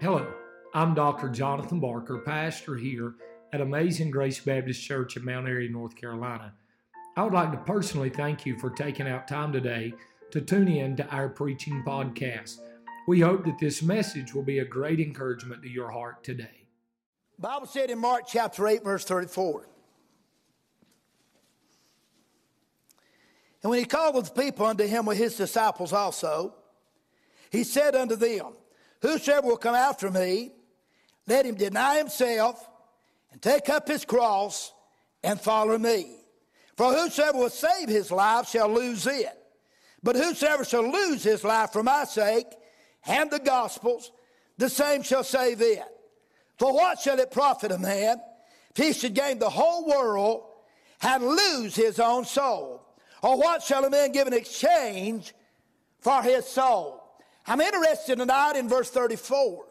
[0.00, 0.32] Hello,
[0.74, 1.28] I'm Dr.
[1.28, 3.14] Jonathan Barker, pastor here
[3.52, 6.54] at Amazing Grace Baptist Church in Mount Airy, North Carolina.
[7.16, 9.92] I would like to personally thank you for taking out time today
[10.30, 12.58] to tune in to our preaching podcast.
[13.08, 16.68] We hope that this message will be a great encouragement to your heart today.
[17.36, 19.66] Bible said in Mark chapter 8, verse 34.
[23.64, 26.54] And when he called the people unto him with his disciples also,
[27.50, 28.52] he said unto them,
[29.00, 30.52] Whosoever will come after me,
[31.26, 32.68] let him deny himself
[33.32, 34.72] and take up his cross
[35.22, 36.16] and follow me.
[36.76, 39.36] For whosoever will save his life shall lose it.
[40.02, 42.46] But whosoever shall lose his life for my sake
[43.06, 44.12] and the gospel's,
[44.58, 45.82] the same shall save it.
[46.56, 48.20] For what shall it profit a man
[48.70, 50.44] if he should gain the whole world
[51.02, 52.84] and lose his own soul?
[53.22, 55.34] Or what shall a man give in exchange
[56.00, 56.97] for his soul?
[57.48, 59.64] I'm interested tonight in verse 34.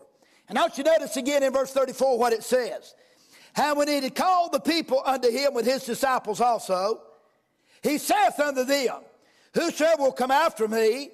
[0.49, 2.95] And I want you to notice again in verse 34 what it says.
[3.53, 7.01] How when he had called the people unto him with his disciples also,
[7.83, 8.97] he saith unto them,
[9.53, 11.11] Whosoever will come after me,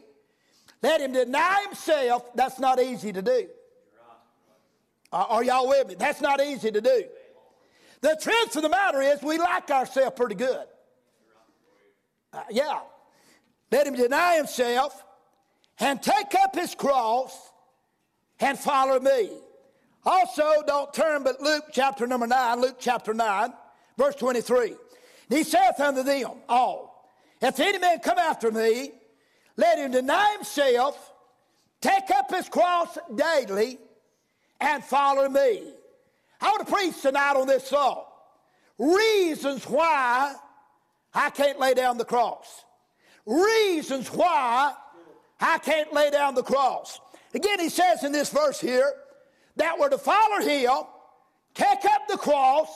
[0.82, 2.34] let him deny himself.
[2.36, 3.48] That's not easy to do.
[5.12, 5.96] Are y'all with me?
[5.96, 7.04] That's not easy to do.
[8.02, 10.66] The truth of the matter is, we like ourselves pretty good.
[12.34, 12.80] Uh, yeah.
[13.72, 15.04] Let him deny himself
[15.80, 17.52] and take up his cross
[18.40, 19.30] and follow me.
[20.06, 23.54] Also, don't turn but Luke chapter number 9, Luke chapter 9,
[23.98, 24.68] verse 23.
[25.30, 27.10] And he saith unto them all,
[27.42, 28.92] If any man come after me,
[29.56, 31.14] let him deny himself,
[31.80, 33.78] take up his cross daily,
[34.60, 35.64] and follow me.
[36.42, 38.08] I want to preach tonight on this thought.
[38.78, 40.36] Reasons why
[41.14, 42.66] I can't lay down the cross.
[43.26, 44.74] Reasons why
[45.44, 47.02] I can't lay down the cross.
[47.34, 48.94] Again, he says in this verse here
[49.58, 50.84] that we're to follow him,
[51.54, 52.70] take up the cross,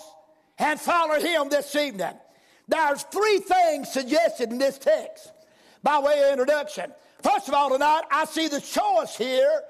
[0.59, 2.13] and follow him this evening.
[2.67, 5.31] There's three things suggested in this text
[5.81, 6.91] by way of introduction.
[7.23, 9.61] First of all, tonight, I see the choice here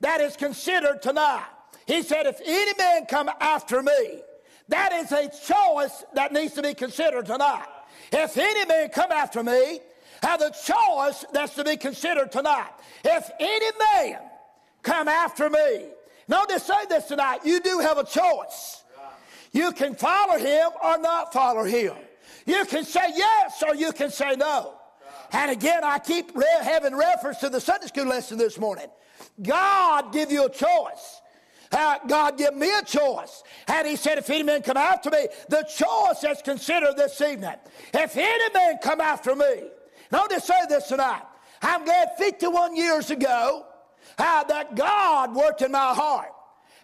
[0.00, 1.46] that is considered tonight.
[1.86, 4.22] He said, If any man come after me,
[4.68, 7.66] that is a choice that needs to be considered tonight.
[8.10, 9.80] If any man come after me,
[10.22, 12.70] have the choice that's to be considered tonight.
[13.04, 14.20] If any man
[14.82, 15.86] come after me,
[16.28, 18.82] notice say this tonight, you do have a choice.
[19.52, 21.94] You can follow him or not follow him.
[22.46, 24.74] You can say yes or you can say no.
[25.32, 28.86] And again, I keep re- having reference to the Sunday school lesson this morning.
[29.42, 31.20] God give you a choice.
[31.70, 33.42] Uh, God give me a choice.
[33.66, 37.56] And he said, if any man come after me, the choice is considered this evening.
[37.92, 39.68] If any man come after me,
[40.10, 41.22] to say this tonight.
[41.62, 43.66] I'm glad 51 years ago
[44.16, 46.32] how that God worked in my heart.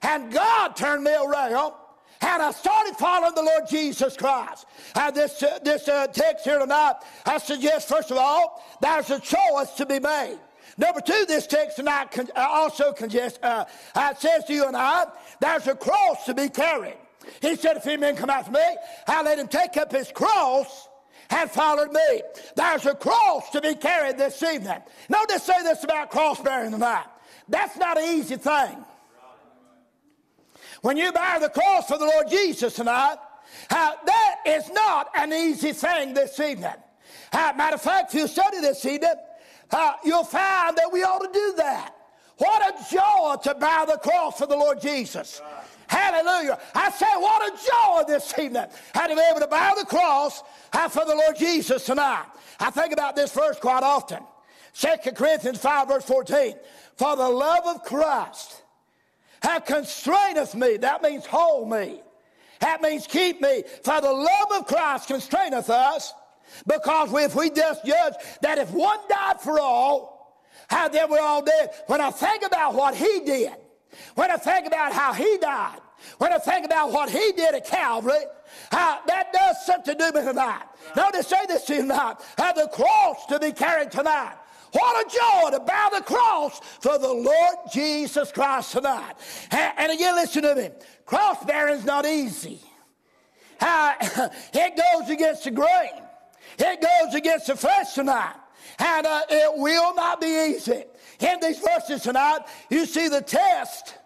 [0.03, 1.73] And God turned me around.
[2.21, 4.67] And I started following the Lord Jesus Christ.
[4.95, 6.95] And this, uh, this uh, text here tonight,
[7.27, 10.39] I suggest, first of all, there's a choice to be made.
[10.79, 13.65] Number two, this text tonight con- uh, also congest, uh,
[13.95, 15.07] uh, says to you and I,
[15.41, 16.97] there's a cross to be carried.
[17.41, 20.89] He said, if any man come after me, I'll let him take up his cross
[21.31, 22.23] and followed me.
[22.57, 24.81] There's a cross to be carried this evening.
[25.09, 27.07] Notice say this about cross bearing tonight.
[27.49, 28.85] That's not an easy thing.
[30.83, 33.17] When you bear the cross for the Lord Jesus tonight,
[33.71, 36.75] uh, that is not an easy thing this evening.
[37.33, 39.15] Uh, matter of fact, if you study this evening,
[39.71, 41.95] uh, you'll find that we ought to do that.
[42.37, 45.41] What a joy to bear the cross for the Lord Jesus.
[45.87, 46.59] Hallelujah.
[46.75, 48.67] I say, what a joy this evening.
[48.95, 52.27] Had to be able to bow the cross uh, for the Lord Jesus tonight.
[52.61, 54.21] I think about this verse quite often.
[54.75, 56.55] 2 Corinthians 5, verse 14.
[56.97, 58.63] For the love of Christ
[59.43, 60.77] hath constraineth me.
[60.79, 62.01] That means hold me.
[62.61, 63.63] That means keep me.
[63.83, 66.13] For the love of Christ constraineth us.
[66.67, 70.15] Because if we just judge that if one died for all,
[70.69, 71.71] how then we're all dead.
[71.87, 73.53] When I think about what he did,
[74.15, 75.81] when I think about how he died,
[76.19, 78.25] when I think about what he did at Calvary,
[78.71, 80.65] how that does something to me tonight.
[80.95, 84.35] To say this to you tonight, have the cross to be carried tonight.
[84.73, 89.15] What a joy to bear the cross for the Lord Jesus Christ tonight.
[89.53, 90.71] And again, listen to me.
[91.07, 92.61] Cross bearing is not easy.
[93.61, 93.95] Uh,
[94.53, 96.03] it goes against the grain.
[96.59, 98.35] It goes against the flesh tonight.
[98.79, 100.85] And uh, it will not be easy.
[101.21, 102.41] In these verses tonight,
[102.71, 103.97] you see the test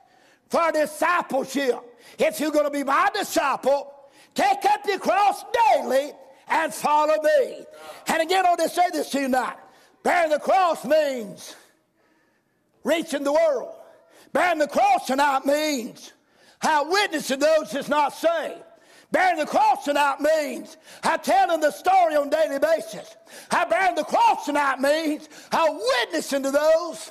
[0.49, 1.81] for discipleship.
[2.19, 3.93] If you're going to be my disciple,
[4.35, 5.45] take up your cross
[5.75, 6.13] daily
[6.49, 7.65] and follow me.
[8.07, 9.57] And again, I want to say this to you tonight.
[10.03, 11.55] Bearing the cross means
[12.85, 13.75] reaching the world.
[14.33, 16.13] Bearing the cross tonight means
[16.61, 18.63] how witness to those that's not saved.
[19.11, 23.17] Bearing the cross tonight means how telling the story on a daily basis.
[23.51, 27.11] How bearing the cross tonight means how witnessing to those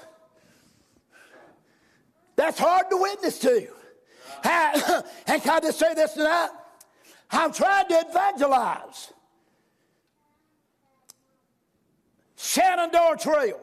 [2.38, 3.68] that's hard to witness to.
[4.44, 6.50] How, and can I just say this tonight?
[7.32, 9.12] I'm trying to evangelize.
[12.38, 13.60] Shenandoah Trail.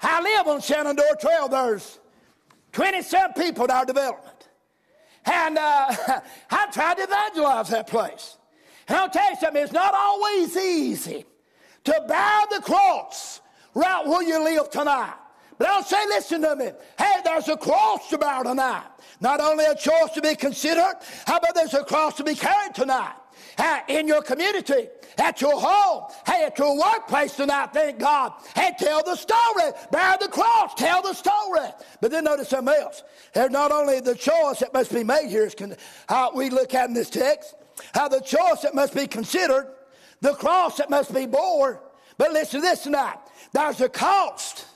[0.00, 1.48] I live on Shenandoah Trail.
[1.48, 1.98] There's
[2.72, 4.48] 27 people in our development.
[5.24, 5.86] And uh,
[6.50, 8.36] I tried to evangelize that place.
[8.88, 11.24] And I'll tell you something, it's not always easy
[11.84, 13.40] to bear the cross
[13.74, 15.14] right where you live tonight.
[15.58, 16.70] But I'll say, listen to me.
[16.98, 18.86] Hey, there's a cross to bear tonight.
[19.20, 20.94] Not only a choice to be considered,
[21.26, 23.19] how about there's a cross to be carried tonight?
[23.88, 24.88] In your community,
[25.18, 28.32] at your home, hey, at your workplace tonight, thank God.
[28.54, 29.72] Hey, tell the story.
[29.90, 30.74] Bear the cross.
[30.74, 31.68] Tell the story.
[32.00, 33.02] But then notice something else.
[33.34, 35.54] There's not only the choice that must be made here, is
[36.08, 37.54] how we look at in this text,
[37.92, 39.66] how the choice that must be considered,
[40.20, 41.78] the cross that must be borne.
[42.16, 43.18] But listen to this tonight.
[43.52, 44.66] There's a cost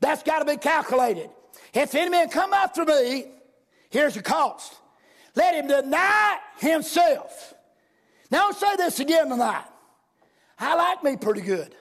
[0.00, 1.30] that's got to be calculated.
[1.74, 3.26] If any man come after me,
[3.90, 4.74] here's the cost.
[5.34, 7.54] Let him deny himself.
[8.30, 9.64] Now, say this again tonight.
[10.58, 11.74] I like me pretty good.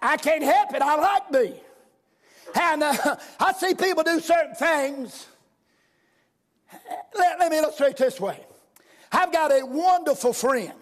[0.00, 0.82] I, can't help it.
[0.82, 1.60] I like me.
[2.60, 5.26] And uh, I see people do certain things.
[7.14, 8.40] Let, let me illustrate this way.
[9.12, 10.72] I've got a wonderful friend.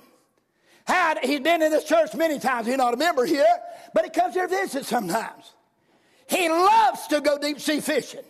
[0.85, 2.67] Had, he's been in this church many times.
[2.67, 3.45] He's not a member here,
[3.93, 5.53] but he comes here to visit sometimes.
[6.29, 8.25] He loves to go deep sea fishing,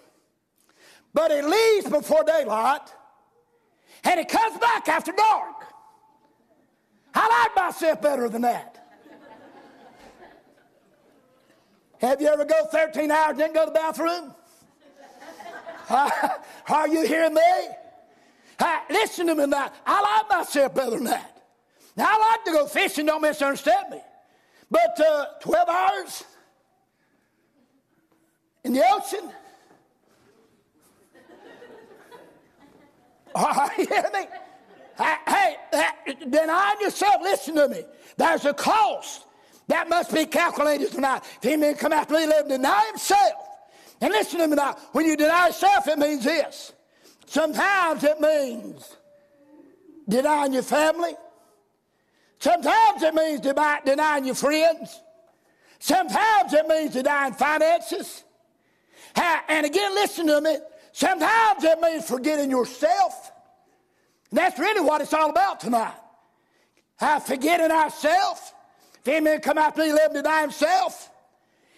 [1.14, 2.90] but he leaves before daylight
[4.04, 5.51] and he comes back after dark.
[7.14, 8.78] I like myself better than that.
[12.00, 14.34] Have you ever go 13 hours and didn't go to the bathroom?
[16.68, 17.68] are you hearing me?
[18.90, 19.70] listen to me now.
[19.86, 21.42] I like myself better than that.
[21.96, 24.00] Now, I like to go fishing, don't misunderstand me.
[24.70, 26.24] But uh, 12 hours
[28.64, 29.30] in the ocean,
[33.34, 34.26] Are you hearing me?
[34.98, 35.56] Hey,
[36.28, 37.22] deny yourself.
[37.22, 37.82] Listen to me.
[38.16, 39.26] There's a cost
[39.68, 41.22] that must be calculated tonight.
[41.40, 43.32] If any man come after me, let him deny himself.
[44.00, 44.76] And listen to me now.
[44.92, 46.72] When you deny yourself, it means this.
[47.26, 48.96] Sometimes it means
[50.08, 51.14] denying your family.
[52.38, 55.00] Sometimes it means denying your friends.
[55.78, 58.24] Sometimes it means denying finances.
[59.14, 60.58] And again, listen to me.
[60.92, 63.31] Sometimes it means forgetting yourself.
[64.32, 65.92] And that's really what it's all about tonight.
[66.96, 68.40] How forgetting ourselves.
[69.00, 71.10] If any man come after me, let him deny himself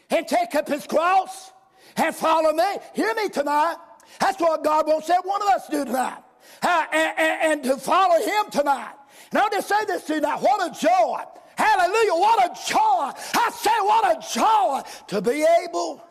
[0.08, 1.50] and take up his cross
[1.96, 2.76] and follow me.
[2.94, 3.74] Hear me tonight.
[4.20, 6.22] That's what God wants every one of us to do tonight.
[6.62, 8.94] Uh, and, and, and, to follow him tonight.
[9.32, 10.40] And I'll just say this tonight.
[10.40, 11.22] What a joy.
[11.56, 12.12] Hallelujah.
[12.12, 13.10] What a joy.
[13.34, 16.04] I say, what a joy to be able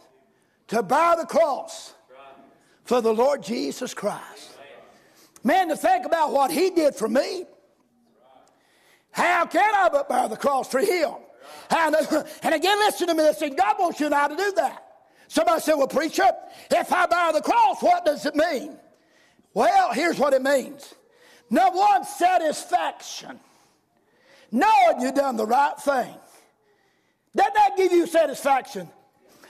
[0.68, 1.94] to bear the cross
[2.84, 4.53] for the Lord Jesus Christ.
[5.44, 7.46] Man, to think about what He did for me,
[9.12, 11.12] how can I but bear the cross for Him?
[11.70, 11.96] And,
[12.44, 13.24] and again, listen to me.
[13.24, 14.84] Listen, God wants you and I to do that.
[15.28, 16.30] Somebody said, Well, preacher,
[16.72, 18.78] if I bear the cross, what does it mean?
[19.54, 20.94] Well, here's what it means.
[21.50, 23.40] Number one, satisfaction.
[24.52, 26.16] Knowing you've done the right thing.
[27.36, 28.88] Doesn't that give you satisfaction?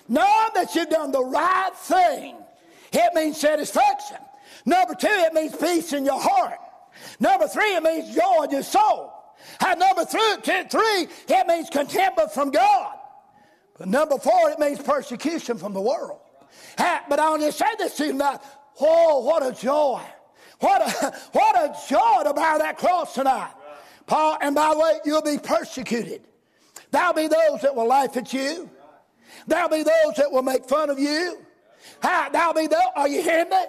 [0.07, 2.35] Knowing that you've done the right thing
[2.93, 4.17] it means satisfaction.
[4.65, 6.59] Number two, it means peace in your heart.
[7.19, 9.13] Number three, it means joy in your soul.
[9.65, 12.95] And number three, three, it means contentment from God.
[13.77, 16.19] But number four, it means persecution from the world.
[16.77, 18.39] But I want to say this to you tonight.
[18.79, 20.01] Oh, what a joy.
[20.59, 23.51] What a, what a joy to bear that cross tonight.
[24.05, 26.21] Paul, and by the way, you'll be persecuted.
[26.91, 28.69] There'll be those that will laugh at you.
[29.47, 31.39] There'll be those that will make fun of you.
[32.03, 33.63] Now be though, are you hearing me?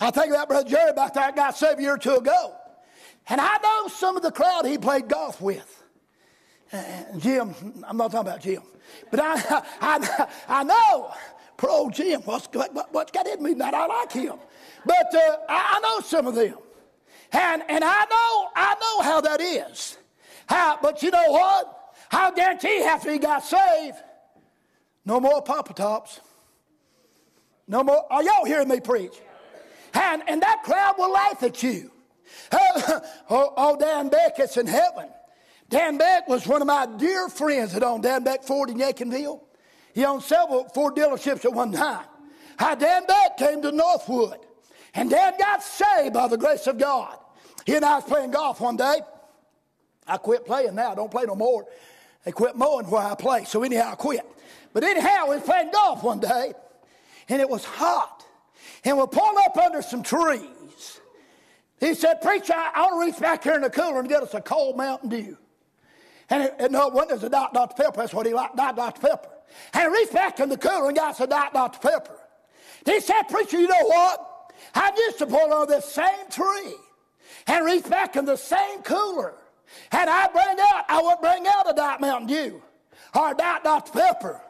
[0.00, 2.54] I think about Brother Jerry about that guy a year or two ago.
[3.28, 5.84] And I know some of the crowd he played golf with.
[6.72, 6.82] Uh,
[7.18, 7.54] Jim,
[7.86, 8.62] I'm not talking about Jim.
[9.10, 9.34] But I,
[9.80, 11.12] I, I know
[11.56, 14.36] pro Jim, what's, what, what's got in me that I like him.
[14.84, 16.56] But uh, I, I know some of them.
[17.32, 19.98] And, and I know I know how that is.
[20.46, 21.94] How, but you know what?
[22.10, 23.98] I'll guarantee after he got saved,
[25.04, 26.20] no more Papa Tops.
[27.68, 28.04] No more.
[28.10, 29.14] Are y'all hearing me preach?
[29.94, 31.90] And, and that crowd will laugh at you.
[32.52, 35.08] oh, oh, Dan Beck is in heaven.
[35.68, 39.40] Dan Beck was one of my dear friends that owned Dan Beck Ford in Yadkinville.
[39.94, 42.06] He owned several Ford dealerships at one time.
[42.56, 44.38] How Dan Beck came to Northwood.
[44.94, 47.16] And Dan got saved by the grace of God.
[47.64, 49.00] He and I was playing golf one day.
[50.06, 50.92] I quit playing now.
[50.92, 51.66] I don't play no more.
[52.24, 53.44] They quit mowing where I play.
[53.44, 54.26] So anyhow, I quit.
[54.72, 56.52] But anyhow, we was playing golf one day,
[57.28, 58.24] and it was hot.
[58.84, 61.00] And we pulled up under some trees.
[61.78, 64.34] He said, Preacher, I want to reach back here in the cooler and get us
[64.34, 65.36] a cold Mountain Dew.
[66.28, 67.82] And, it, and no, it wasn't as a Dot Dr.
[67.82, 67.96] Pepper.
[67.98, 69.00] That's what he liked, Dot Dr.
[69.00, 69.30] Pepper.
[69.74, 71.78] And he reached back in the cooler and got us a Dot Dr.
[71.80, 72.16] Pepper.
[72.86, 74.52] He said, Preacher, you know what?
[74.74, 76.74] I used to pull on this same tree
[77.46, 79.34] and reach back in the same cooler.
[79.92, 82.62] And I bring out, I would bring out a Dot Mountain Dew
[83.14, 83.92] or a Dot Dr.
[83.92, 84.40] Pepper.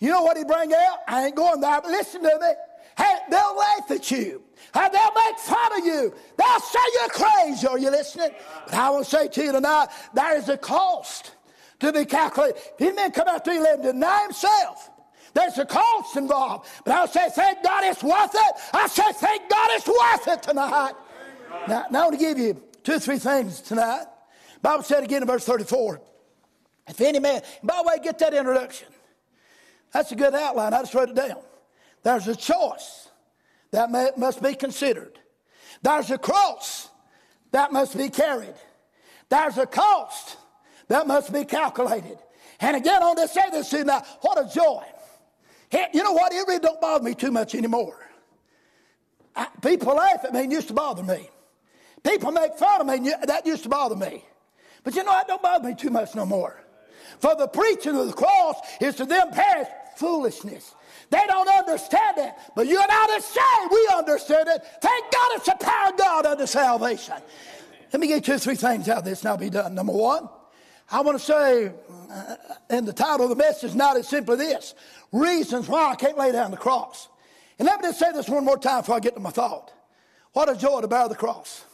[0.00, 0.98] You know what he bring out?
[1.08, 2.48] I ain't going there, but listen to me.
[2.96, 4.42] Hey, they'll laugh at you.
[4.72, 6.14] They'll make fun of you.
[6.36, 7.66] They'll say you're crazy.
[7.66, 8.30] Are you listening?
[8.66, 11.32] But I want to say to you tonight, there is a cost
[11.80, 12.58] to be calculated.
[12.78, 14.90] If any man come out to and deny himself,
[15.32, 16.68] there's a cost involved.
[16.84, 18.54] But I'll say, thank God it's worth it.
[18.72, 20.92] I say, thank God it's worth it tonight.
[21.68, 24.06] Now, now I want to give you two or three things tonight.
[24.62, 26.00] Bible said again in verse 34.
[26.88, 28.88] If any man, by the way, get that introduction.
[29.92, 30.74] That's a good outline.
[30.74, 31.38] I just wrote it down.
[32.04, 33.08] There's a choice
[33.72, 35.18] that may, must be considered.
[35.82, 36.88] There's a cross
[37.50, 38.54] that must be carried.
[39.28, 40.36] There's a cost
[40.88, 42.18] that must be calculated.
[42.60, 44.02] And again, want to say this now.
[44.20, 44.84] What a joy.
[45.92, 46.32] You know what?
[46.32, 47.98] It really don't bother me too much anymore.
[49.34, 51.28] I, people laugh at me and used to bother me.
[52.04, 54.24] People make fun of me and that used to bother me.
[54.84, 56.62] But you know, that don't bother me too much no more.
[57.18, 60.74] For the preaching of the cross is to them perish foolishness.
[61.10, 64.64] They don't understand it, but you and I say we understand it.
[64.80, 67.14] Thank God it's the power of God unto salvation.
[67.92, 69.74] Let me get two or three things out of this I'll be done.
[69.74, 70.28] Number one,
[70.90, 71.72] I want to say,
[72.10, 72.36] uh,
[72.70, 74.74] and the title of the message not as simply this
[75.12, 77.08] Reasons Why I Can't Lay Down the Cross.
[77.58, 79.72] And let me just say this one more time before I get to my thought.
[80.32, 81.64] What a joy to bear the cross.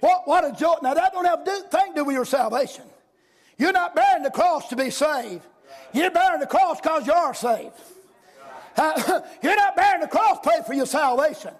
[0.00, 0.74] What, what a joy.
[0.82, 2.84] Now, that don't have a thing to do with your salvation.
[3.56, 5.44] You're not bearing the cross to be saved.
[5.92, 7.74] You're bearing the cross because you are saved.
[8.76, 11.52] Uh, you're not bearing the cross pay for your salvation.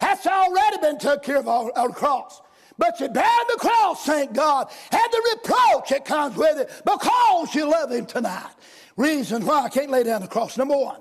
[0.00, 2.40] That's already been took care of on, the cross.
[2.78, 7.54] But you bear the cross, thank God, and the reproach that comes with it because
[7.54, 8.50] you love Him tonight.
[8.96, 10.56] Reasons why I can't lay down the cross.
[10.56, 10.98] Number one,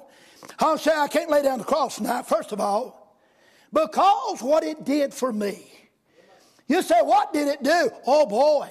[0.59, 3.17] I'll say I can't lay down the cross tonight, first of all,
[3.71, 5.71] because what it did for me.
[6.67, 7.89] You say, what did it do?
[8.05, 8.69] Oh boy.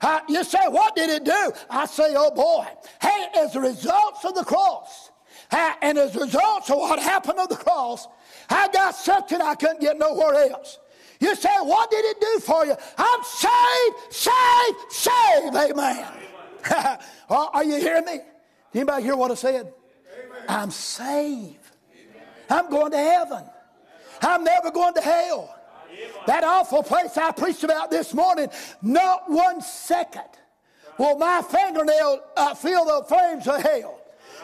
[0.00, 1.52] Uh, you say, what did it do?
[1.70, 2.66] I say, oh boy.
[3.00, 5.11] Hey, as a result of the cross,
[5.52, 8.08] and as a result of what happened on the cross,
[8.48, 10.78] I got something I couldn't get nowhere else.
[11.20, 12.74] You say, what did it do for you?
[12.98, 15.56] I'm saved, saved, saved.
[15.56, 16.06] Amen.
[17.30, 18.20] Are you hearing me?
[18.74, 19.72] Anybody hear what I said?
[20.12, 20.44] Amen.
[20.48, 21.58] I'm saved.
[22.50, 23.44] I'm going to heaven.
[24.20, 25.54] I'm never going to hell.
[26.26, 28.48] That awful place I preached about this morning,
[28.80, 30.22] not one second
[30.98, 34.01] will my fingernail uh, feel the flames of hell.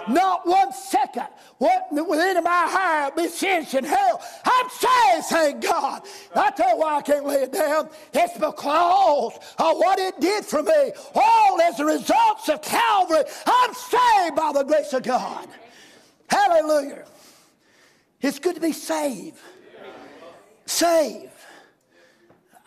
[0.09, 1.26] Not one second
[1.59, 4.23] what, within my hair be singed in hell.
[4.45, 6.02] I'm saved, thank God.
[6.35, 7.88] I tell you why I can't lay it down.
[8.14, 10.93] It's because of what it did for me.
[11.14, 15.49] All as a result of Calvary, I'm saved by the grace of God.
[16.28, 17.05] Hallelujah.
[18.21, 19.38] It's good to be saved.
[20.67, 21.33] Saved.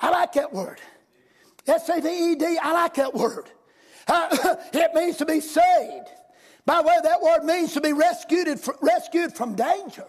[0.01, 0.79] I like that word.
[1.67, 3.45] S A V E D, I like that word.
[4.07, 6.07] Uh, it means to be saved.
[6.65, 8.47] By the way, that word means to be rescued,
[8.81, 10.05] rescued from danger.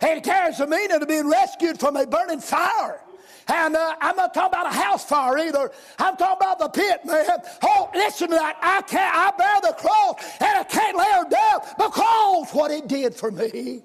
[0.00, 3.00] And it carries the meaning of being rescued from a burning fire.
[3.48, 5.70] And uh, I'm not talking about a house fire either.
[5.98, 7.26] I'm talking about the pit, man.
[7.62, 8.56] Oh, listen to that.
[8.62, 12.88] I can't, I bear the cross and I can't lay her down because what it
[12.88, 13.82] did for me.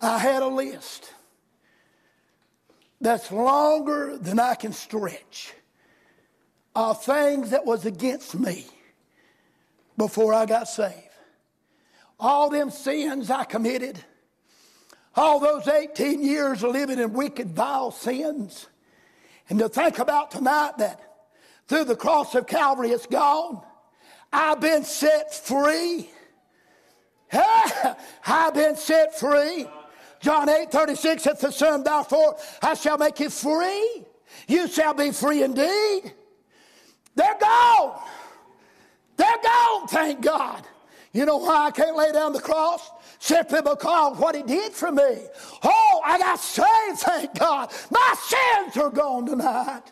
[0.00, 1.12] I had a list
[3.00, 5.54] that's longer than I can stretch
[6.74, 8.66] of things that was against me
[9.96, 11.08] before I got saved.
[12.18, 14.02] All them sins I committed,
[15.14, 18.68] all those 18 years of living in wicked, vile sins,
[19.48, 21.00] and to think about tonight that
[21.68, 23.62] through the cross of Calvary it's gone.
[24.32, 26.10] I've been set free.
[27.32, 29.66] I've been set free.
[30.20, 34.04] John 8 36 saith the Son, therefore I shall make you free.
[34.46, 36.12] You shall be free indeed.
[37.14, 38.00] They're gone.
[39.22, 40.66] They're gone, thank God.
[41.12, 42.90] You know why I can't lay down the cross?
[43.20, 45.18] Simply because what he did for me.
[45.62, 47.70] Oh, I got saved, thank God.
[47.88, 49.82] My sins are gone tonight.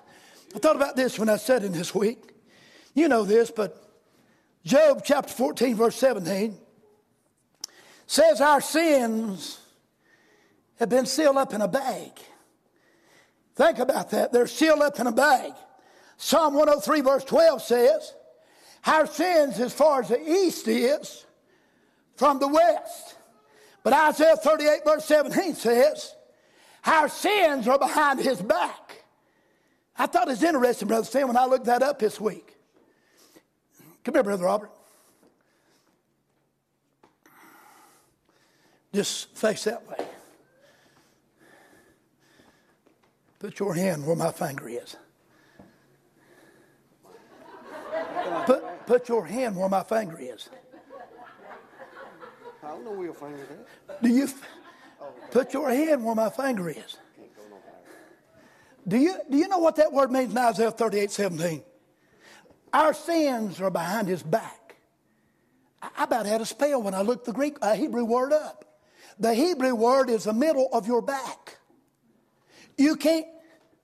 [0.53, 2.35] I thought about this when I said in this week.
[2.95, 3.81] You know this, but
[4.65, 6.59] Job chapter 14, verse 17
[8.09, 9.61] says, Our sins
[10.81, 12.11] have been sealed up in a bag.
[13.55, 14.33] Think about that.
[14.33, 15.53] They're sealed up in a bag.
[16.17, 18.15] Psalm 103, verse 12 says,
[18.87, 21.27] Our sins, as far as the east is
[22.17, 23.17] from the west.
[23.83, 26.15] But Isaiah 38, verse 17 says,
[26.85, 29.05] Our sins are behind his back.
[29.97, 32.57] I thought it was interesting, Brother Sam, when I looked that up this week.
[34.05, 34.71] Come here, Brother Robert.
[38.95, 40.07] Just face that way.
[43.39, 44.97] Put your hand where my finger is.
[48.91, 50.49] Put, your hand where my finger is.
[52.61, 53.49] I don't know where your finger is.
[54.03, 54.29] Do you
[55.31, 56.97] put your hand where my finger is?
[58.89, 61.63] Do you, do you know what that word means in Isaiah 38 17?
[62.73, 64.75] Our sins are behind his back.
[65.81, 68.65] I about had a spell when I looked the Greek, uh, Hebrew word up.
[69.21, 71.59] The Hebrew word is the middle of your back.
[72.77, 73.27] You can't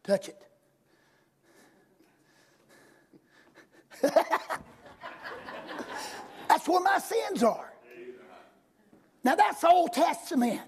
[0.02, 0.42] touch it.
[6.68, 7.72] where my sins are.
[9.24, 10.60] Now that's the Old Testament.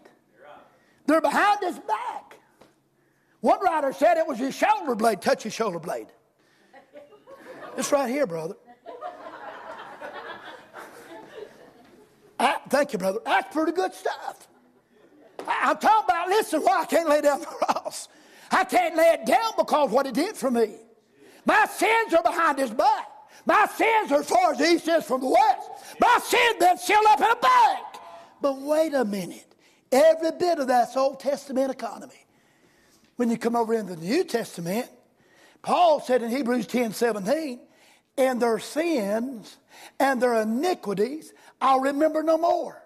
[1.07, 2.37] They're behind his back.
[3.41, 5.23] One writer said it was his shoulder blade.
[5.23, 6.09] Touch his shoulder blade.
[7.77, 8.57] It's right here, brother.
[12.41, 13.21] I, thank you, brother.
[13.25, 14.49] That's pretty good stuff.
[15.47, 18.09] I, am talking about, listen, why I can't lay down the cross.
[18.51, 20.77] I can't lay it down because what it did for me.
[21.45, 23.09] My sins are behind his back.
[23.47, 25.58] My sins are as far as the east is from the west.
[26.01, 27.83] My sins been sealed up in a bag.
[28.41, 29.55] But wait a minute.
[29.91, 32.27] Every bit of that's Old Testament economy.
[33.17, 34.89] When you come over into the New Testament,
[35.63, 37.61] Paul said in Hebrews 10 17,
[38.17, 39.57] and their sins
[39.99, 42.83] and their iniquities I'll remember no more.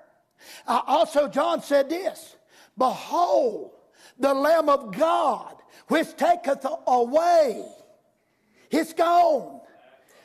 [0.66, 2.37] Uh, also, John said this
[2.76, 3.72] Behold,
[4.18, 5.57] the Lamb of God,
[5.88, 7.64] which taketh away.
[8.70, 9.61] It's gone.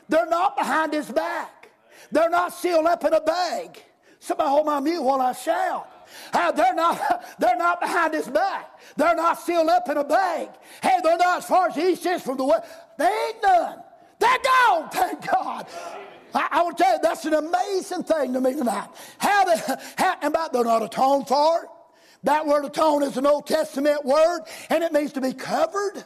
[0.10, 1.57] They're not behind his back.
[2.12, 3.82] They're not sealed up in a bag.
[4.20, 5.90] Somebody hold my mute while I shout.
[6.34, 8.80] Uh, they're not they're not behind his back.
[8.96, 10.50] They're not sealed up in a bag.
[10.82, 12.66] Hey, they're not as far as the east is from the west.
[12.98, 13.80] They ain't none.
[14.20, 15.68] They're gone, thank God.
[16.34, 18.90] I, I will tell you, that's an amazing thing to me tonight.
[19.18, 21.70] How, the, how and about they're not atoned for.
[22.24, 26.04] That word atone is an Old Testament word, and it means to be covered.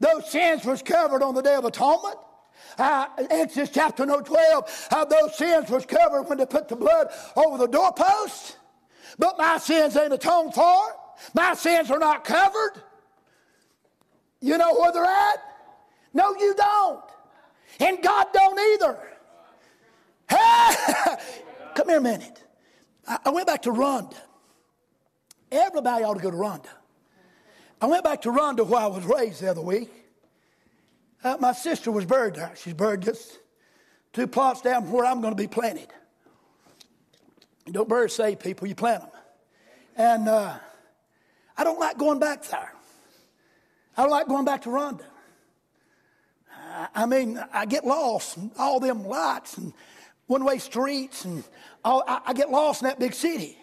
[0.00, 2.16] Those sins was covered on the Day of Atonement.
[2.78, 7.08] Uh, Exodus chapter no 12, how those sins was covered when they put the blood
[7.34, 8.58] over the doorpost.
[9.18, 10.94] But my sins ain't atoned for.
[11.34, 12.82] My sins are not covered.
[14.40, 15.42] You know where they're at?
[16.12, 17.04] No, you don't.
[17.80, 18.98] And God don't either.
[21.74, 22.42] Come here a minute.
[23.06, 24.16] I went back to Ronda.
[25.50, 26.68] Everybody ought to go to Ronda.
[27.80, 29.90] I went back to Ronda where I was raised the other week.
[31.24, 32.52] Uh, my sister was buried there.
[32.56, 33.38] She's buried just
[34.12, 35.88] two plots down from where I'm going to be planted.
[37.66, 39.10] You don't bury saved people, you plant them.
[39.96, 40.54] And uh,
[41.56, 42.72] I don't like going back there.
[43.96, 45.04] I don't like going back to Ronda.
[46.94, 49.72] I mean, I get lost in all them lights and
[50.26, 51.44] one way streets, and
[51.84, 53.56] all, I, I get lost in that big city.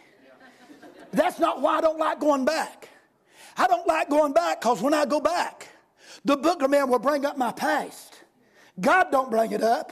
[1.11, 2.89] That's not why I don't like going back.
[3.55, 5.67] I don't like going back because when I go back,
[6.25, 8.21] the booger man will bring up my past.
[8.79, 9.91] God don't bring it up.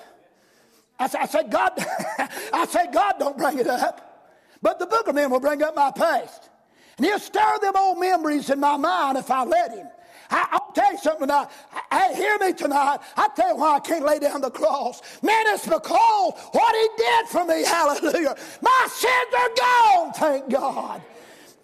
[1.00, 1.72] I say, I God,
[2.54, 4.30] I say God don't bring it up,
[4.62, 6.50] but the booger man will bring up my past,
[6.98, 9.88] and he'll stir them old memories in my mind if I let him.
[10.32, 11.48] I, will tell you something tonight.
[11.92, 13.00] I, hear me tonight.
[13.18, 15.02] I tell you why I can't lay down the cross.
[15.22, 17.64] Man, it's because what he did for me.
[17.66, 18.36] Hallelujah.
[18.62, 20.14] My sins are gone.
[20.14, 21.02] Thank God.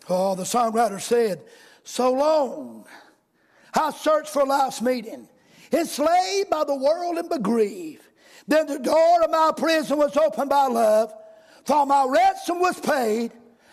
[0.09, 1.43] Oh, the songwriter said,
[1.83, 2.85] So long
[3.77, 5.27] I searched for life's meeting,
[5.71, 8.03] enslaved by the world and begrieved.
[8.47, 11.13] Then the door of my prison was opened by love.
[11.65, 13.31] For my ransom was paid,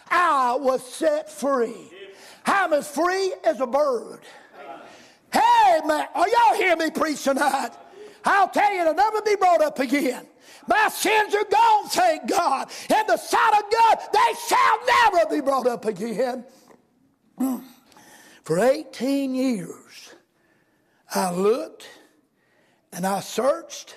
[0.08, 1.90] I was set free.
[2.44, 4.20] I'm as free as a bird.
[5.32, 7.70] Hey, man, are y'all hear me preach tonight?
[8.24, 10.26] I'll tell you, it'll never be brought up again.
[10.66, 12.70] My sins are gone, thank God.
[12.88, 16.44] In the sight of God, they shall never be brought up again.
[17.38, 17.58] Hmm.
[18.44, 20.14] For 18 years,
[21.14, 21.88] I looked
[22.92, 23.96] and I searched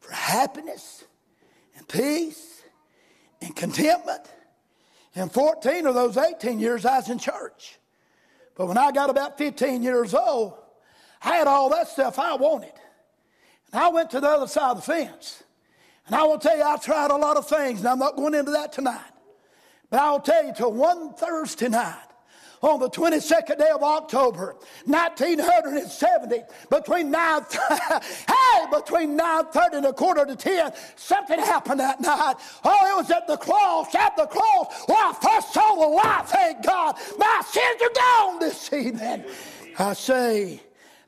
[0.00, 1.04] for happiness
[1.76, 2.62] and peace
[3.42, 4.22] and contentment.
[5.16, 7.78] And 14 of those 18 years, I was in church.
[8.54, 10.54] But when I got about 15 years old,
[11.22, 12.72] I had all that stuff I wanted.
[13.72, 15.42] And I went to the other side of the fence.
[16.06, 18.34] And I will tell you, I tried a lot of things, and I'm not going
[18.34, 19.00] into that tonight.
[19.90, 22.13] But I'll tell you, till one Thursday night,
[22.64, 30.24] on the 22nd day of October, 1970, between 9, hey, between 9.30 and a quarter
[30.24, 32.34] to 10, something happened that night.
[32.64, 36.22] Oh, it was at the cross, at the cross, where I first saw the light,
[36.26, 36.96] thank God.
[37.18, 39.24] My sins are gone this evening.
[39.78, 40.60] I say,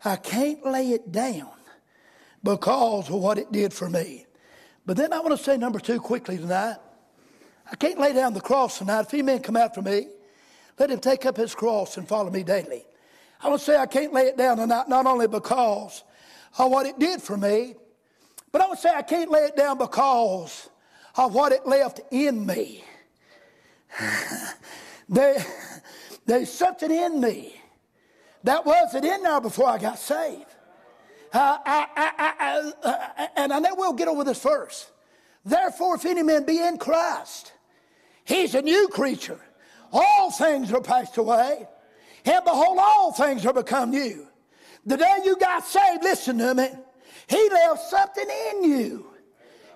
[0.05, 1.51] I can't lay it down
[2.43, 4.27] because of what it did for me.
[4.85, 6.77] But then I want to say number two quickly tonight.
[7.71, 9.01] I can't lay down the cross tonight.
[9.01, 10.07] If any men come after me,
[10.79, 12.85] let him take up his cross and follow me daily.
[13.43, 16.03] I to say I can't lay it down tonight, not only because
[16.59, 17.75] of what it did for me,
[18.51, 20.69] but I would say I can't lay it down because
[21.17, 22.83] of what it left in me.
[25.09, 25.45] there,
[26.25, 27.55] there's something in me
[28.45, 30.47] that wasn't in there before I got saved.
[31.33, 34.91] Uh, I, I, I, and I know we'll get over this verse.
[35.45, 37.53] Therefore, if any man be in Christ,
[38.25, 39.41] he's a new creature.
[39.93, 41.67] All things are passed away,
[42.25, 44.27] and behold, all things are become new.
[44.85, 46.69] The day you got saved, listen to me,
[47.29, 49.07] he left something in you.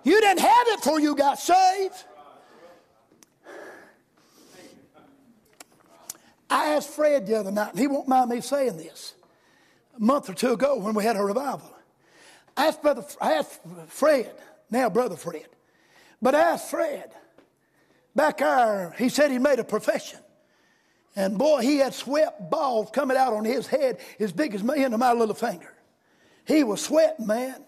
[0.03, 2.05] You didn't have it before you got saved.
[6.49, 9.14] I asked Fred the other night, and he won't mind me saying this,
[9.96, 11.70] a month or two ago when we had a revival.
[12.57, 14.35] I asked, brother, I asked Fred,
[14.70, 15.46] now brother Fred,
[16.20, 17.12] but I asked Fred,
[18.14, 20.20] back there, he said he made a profession.
[21.16, 24.77] And boy, he had sweat balls coming out on his head as big as my
[24.77, 25.75] end of my little finger.
[26.46, 27.64] He was sweating, man.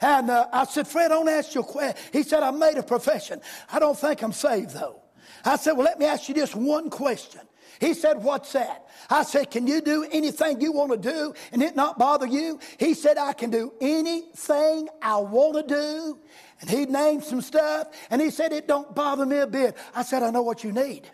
[0.00, 1.96] And uh, I said, Fred, don't ask you a question.
[2.12, 3.40] He said, I made a profession.
[3.70, 5.02] I don't think I'm saved, though.
[5.44, 7.40] I said, Well, let me ask you just one question.
[7.80, 8.86] He said, What's that?
[9.10, 12.60] I said, Can you do anything you want to do and it not bother you?
[12.78, 16.18] He said, I can do anything I want to do.
[16.60, 19.76] And he named some stuff and he said, It don't bother me a bit.
[19.94, 21.08] I said, I know what you need.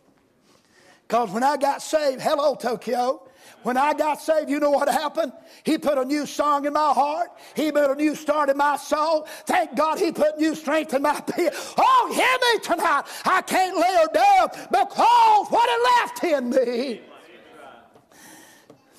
[1.07, 3.29] Because when I got saved, hello, Tokyo.
[3.63, 5.33] When I got saved, you know what happened?
[5.65, 7.29] He put a new song in my heart.
[7.55, 9.27] He put a new start in my soul.
[9.47, 11.55] Thank God he put new strength in my pit.
[11.77, 13.05] Oh, hear me tonight.
[13.25, 17.03] I can't lay her down because what it left in me.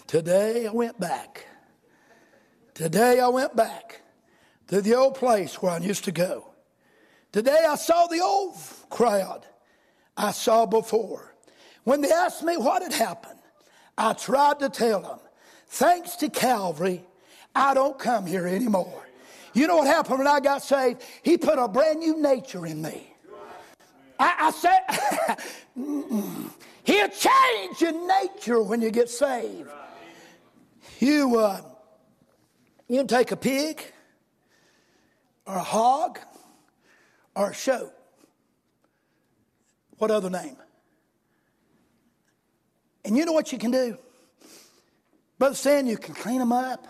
[0.06, 1.48] Today I went back.
[2.76, 4.02] Today I went back
[4.68, 6.48] to the old place where I used to go.
[7.32, 8.56] Today I saw the old
[8.90, 9.46] crowd
[10.18, 11.36] I saw before.
[11.84, 13.40] When they asked me what had happened,
[13.98, 15.20] I tried to tell them,
[15.68, 17.04] thanks to Calvary,
[17.54, 19.06] I don't come here anymore.
[19.54, 21.02] You know what happened when I got saved?
[21.24, 23.16] He put a brand new nature in me.
[24.20, 24.80] I, I said,
[26.86, 29.70] He'll change your nature when you get saved.
[31.00, 31.62] You, uh,
[32.88, 33.92] you take a pig
[35.46, 36.20] or a hog
[37.36, 37.92] or a shoat.
[39.98, 40.58] What other name?
[43.04, 43.98] And you know what you can do?
[45.38, 46.88] Brother Stan, you can clean them up,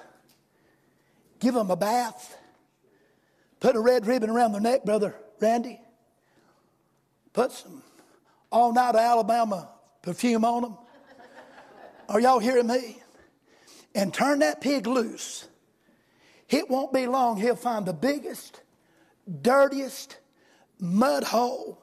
[1.39, 2.37] give them a bath,
[3.59, 5.79] put a red ribbon around their neck, Brother Randy,
[7.33, 7.81] put some
[8.51, 9.69] all night Alabama
[10.01, 10.77] perfume on them.
[12.07, 12.99] Are y'all hearing me?
[13.93, 15.47] And turn that pig loose.
[16.49, 18.61] It won't be long, he'll find the biggest,
[19.41, 20.17] dirtiest
[20.79, 21.81] mud hole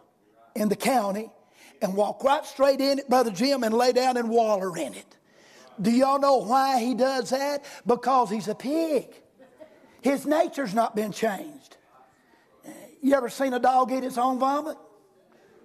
[0.54, 1.30] in the county
[1.80, 5.16] and walk right straight in it, Brother Jim, and lay down and waller in it.
[5.80, 7.64] Do y'all know why he does that?
[7.86, 9.06] Because he's a pig.
[10.00, 11.76] His nature's not been changed.
[13.00, 14.76] You ever seen a dog eat its own vomit?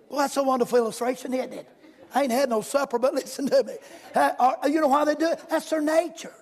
[0.09, 1.69] Well, that's a wonderful illustration, isn't it?
[2.15, 3.73] I ain't had no supper, but listen to me.
[4.15, 5.41] Uh, you know why they do it?
[5.49, 6.33] That's their nature.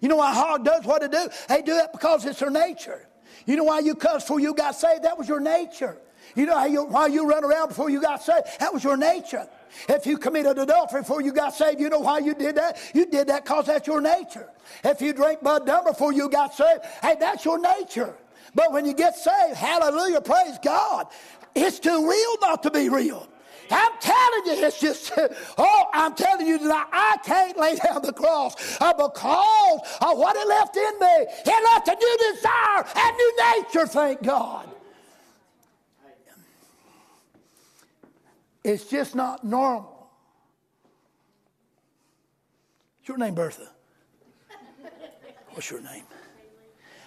[0.00, 1.28] You know why hog does what it do?
[1.48, 3.06] They do it because it's their nature.
[3.46, 5.04] You know why you cussed before you got saved?
[5.04, 5.98] That was your nature.
[6.36, 8.46] You know how you, why you run around before you got saved?
[8.60, 9.48] That was your nature.
[9.88, 12.78] If you committed adultery before you got saved, you know why you did that?
[12.94, 14.48] You did that because that's your nature.
[14.84, 18.14] If you drank Bud Dumb before you got saved, hey, that's your nature.
[18.54, 21.06] But when you get saved, hallelujah, praise God.
[21.54, 23.28] It's too real not to be real.
[23.70, 25.12] I'm telling you, it's just,
[25.58, 30.36] oh, I'm telling you that I can't lay down the cross uh, because of what
[30.36, 31.26] it left in me.
[31.46, 34.68] It left a new desire and new nature, thank God.
[38.62, 40.10] It's just not normal.
[42.98, 43.68] What's your name, Bertha?
[45.52, 46.04] What's your name?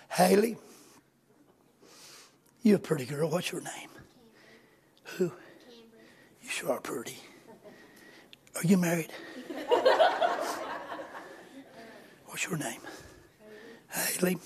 [0.10, 0.36] Haley.
[0.36, 0.58] Haley.
[2.64, 3.30] You're a pretty girl.
[3.30, 3.90] What's your name?
[6.44, 7.18] You sure are pretty.
[8.56, 9.12] Are you married?
[12.28, 12.82] What's your name?
[13.92, 14.38] Haley.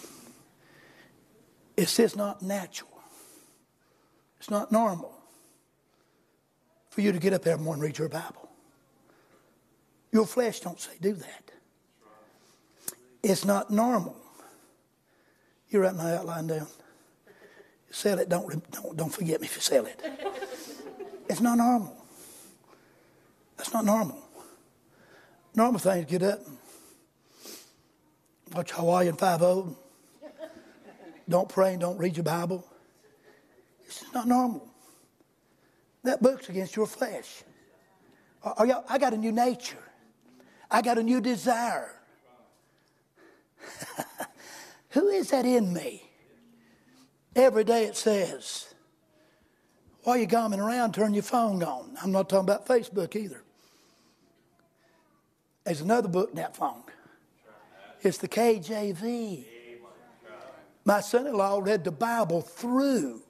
[1.76, 2.90] Is this not natural?
[4.40, 5.14] It's not normal
[6.90, 8.50] for you to get up every morning and read your Bible.
[10.12, 11.52] Your flesh don't say do that.
[13.24, 14.16] It's not normal.
[15.70, 16.68] You write my outline down.
[17.92, 18.30] Sell it.
[18.30, 20.02] Don't, don't, don't forget me if you sell it.
[21.30, 21.96] It's not normal.
[23.58, 24.22] That's not normal.
[25.56, 26.40] Normal things get up
[28.54, 29.76] watch Hawaiian 5
[31.30, 32.66] Don't pray and don't read your Bible.
[33.86, 34.68] It's not normal.
[36.04, 37.44] That book's against your flesh.
[38.44, 39.84] I got a new nature.
[40.70, 41.92] I got a new desire.
[44.90, 46.04] Who is that in me?
[47.36, 48.74] Every day it says,
[50.08, 51.98] while you're gumming around, turn your phone on.
[52.02, 53.44] I'm not talking about Facebook either.
[55.66, 56.82] There's another book in that phone.
[58.02, 59.44] It's the KJV.
[60.86, 63.22] My son in law read the Bible through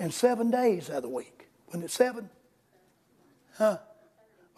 [0.00, 1.46] in seven days of the week.
[1.68, 2.28] Wasn't it seven?
[3.56, 3.78] Huh?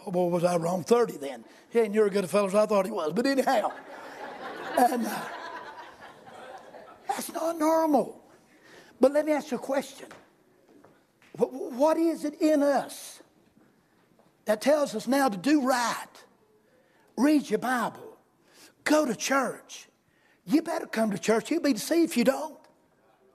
[0.07, 0.83] Oh, boy, was I wrong?
[0.83, 1.45] 30 then.
[1.69, 3.13] He ain't near as good a fellow as I thought he was.
[3.13, 3.71] But anyhow,
[4.79, 5.21] and uh,
[7.07, 8.19] that's not normal.
[8.99, 10.09] But let me ask you a question.
[11.37, 13.21] What is it in us
[14.45, 16.07] that tells us now to do right?
[17.17, 18.19] Read your Bible.
[18.85, 19.89] Go to church.
[20.45, 21.51] You better come to church.
[21.51, 22.57] You'll be deceived if you don't.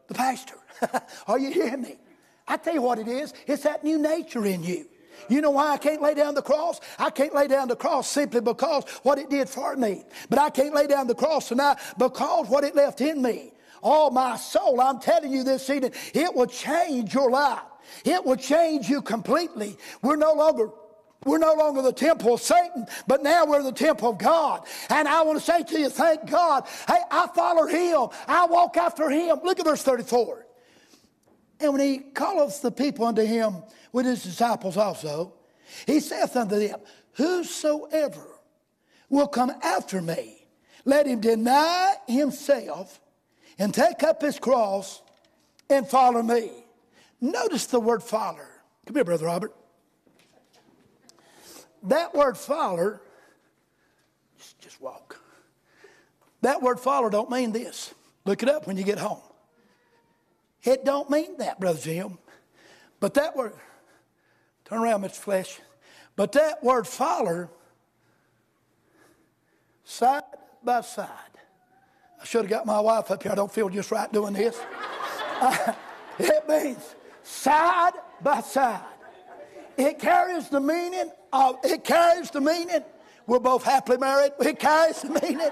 [0.07, 0.55] The pastor.
[1.27, 1.97] Are you hearing me?
[2.47, 3.33] I tell you what it is.
[3.45, 4.87] It's that new nature in you.
[5.29, 6.79] You know why I can't lay down the cross?
[6.99, 10.03] I can't lay down the cross simply because what it did for me.
[10.29, 13.53] But I can't lay down the cross tonight because what it left in me.
[13.81, 17.61] Oh, my soul, I'm telling you this evening, it will change your life.
[18.05, 19.77] It will change you completely.
[20.01, 20.69] We're no longer
[21.25, 24.65] we're no longer the temple of Satan, but now we're the temple of God.
[24.89, 26.65] And I want to say to you, thank God.
[26.87, 28.09] Hey, I follow him.
[28.27, 29.39] I walk after him.
[29.43, 30.45] Look at verse 34.
[31.59, 35.33] And when he calleth the people unto him with his disciples also,
[35.85, 36.79] he saith unto them,
[37.13, 38.27] Whosoever
[39.09, 40.47] will come after me,
[40.85, 43.01] let him deny himself
[43.57, 45.01] and take up his cross
[45.69, 46.51] and follow me.
[47.19, 48.45] Notice the word follow.
[48.85, 49.53] Come here, Brother Robert.
[51.83, 52.99] That word follow,
[54.59, 55.19] just, walk.
[56.41, 57.93] That word follow don't mean this.
[58.25, 59.21] Look it up when you get home.
[60.63, 62.17] It don't mean that, Brother Jim.
[62.99, 63.53] But that word,
[64.65, 65.15] turn around, Mr.
[65.15, 65.59] Flesh.
[66.15, 67.49] But that word follow,
[69.83, 70.23] side
[70.63, 71.07] by side.
[72.21, 73.31] I should have got my wife up here.
[73.31, 74.59] I don't feel just right doing this.
[76.19, 76.95] it means
[77.27, 78.81] side by side.
[79.77, 82.83] It carries the meaning of, it carries the meaning.
[83.27, 84.31] We're both happily married.
[84.39, 85.49] It carries the meaning.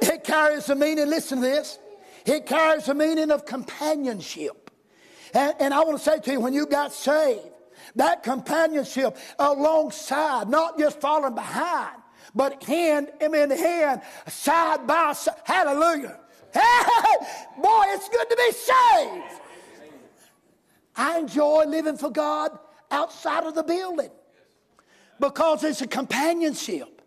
[0.00, 1.78] It carries the meaning, listen to this.
[2.24, 4.70] It carries the meaning of companionship.
[5.34, 7.50] And, and I want to say to you, when you got saved,
[7.96, 11.96] that companionship alongside, not just falling behind,
[12.34, 15.34] but hand in hand, side by side.
[15.44, 16.18] Hallelujah.
[16.50, 17.16] Hey,
[17.60, 19.47] boy, it's good to be saved.
[20.98, 22.58] I enjoy living for God
[22.90, 24.10] outside of the building
[25.20, 27.00] because it's a companionship.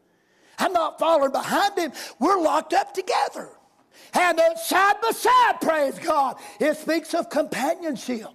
[0.57, 1.91] I'm not following behind him.
[2.19, 3.49] We're locked up together.
[4.13, 8.27] And side by side, praise God, it speaks of companionship.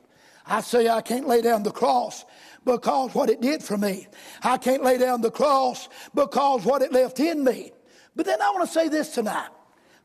[0.46, 2.24] I say I can't lay down the cross
[2.64, 4.06] because what it did for me.
[4.42, 7.72] I can't lay down the cross because what it left in me.
[8.14, 9.48] But then I want to say this tonight.